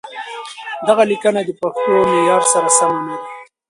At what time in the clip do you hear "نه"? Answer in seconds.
3.09-3.15